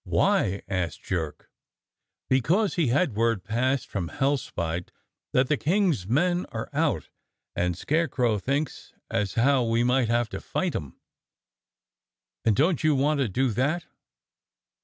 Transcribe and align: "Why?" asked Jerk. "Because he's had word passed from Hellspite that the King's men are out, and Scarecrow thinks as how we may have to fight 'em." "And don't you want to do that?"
"Why?" 0.03 0.63
asked 0.67 1.03
Jerk. 1.03 1.51
"Because 2.27 2.73
he's 2.73 2.91
had 2.91 3.13
word 3.15 3.43
passed 3.43 3.87
from 3.87 4.07
Hellspite 4.07 4.89
that 5.31 5.47
the 5.47 5.57
King's 5.57 6.07
men 6.07 6.47
are 6.51 6.71
out, 6.73 7.09
and 7.55 7.77
Scarecrow 7.77 8.39
thinks 8.39 8.95
as 9.11 9.35
how 9.35 9.63
we 9.63 9.83
may 9.83 10.05
have 10.05 10.27
to 10.29 10.41
fight 10.41 10.75
'em." 10.75 10.99
"And 12.43 12.55
don't 12.55 12.83
you 12.83 12.95
want 12.95 13.19
to 13.19 13.29
do 13.29 13.51
that?" 13.51 13.85